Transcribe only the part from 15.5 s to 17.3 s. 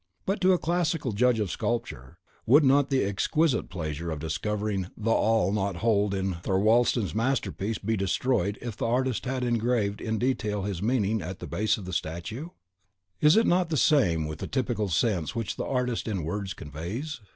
the artist in words conveys?